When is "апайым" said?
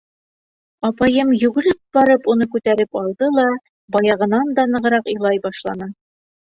0.87-1.33